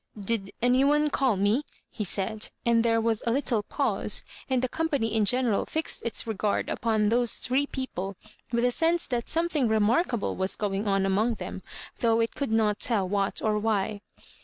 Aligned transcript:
"Did 0.19 0.49
any 0.63 0.83
one 0.83 1.11
call 1.11 1.37
me?" 1.37 1.61
he 1.91 2.03
said; 2.03 2.49
and 2.65 2.81
there 2.81 2.99
was 2.99 3.21
a 3.27 3.31
little 3.31 3.61
pause, 3.61 4.23
and 4.49 4.63
the 4.63 4.67
company 4.67 5.13
in 5.13 5.25
general 5.25 5.63
fixed 5.67 6.01
its 6.01 6.25
regard 6.25 6.69
upon 6.69 7.09
those 7.09 7.37
three 7.37 7.67
people 7.67 8.15
with 8.51 8.65
a 8.65 8.71
sense 8.71 9.05
that 9.05 9.29
something 9.29 9.67
remarkable 9.67 10.35
was 10.35 10.55
going 10.55 10.87
on 10.87 11.05
among 11.05 11.35
them, 11.35 11.61
though 11.99 12.19
it 12.19 12.33
could 12.33 12.51
not 12.51 12.79
tell 12.79 13.07
what 13.07 13.43
or 13.43 13.59
why. 13.59 14.01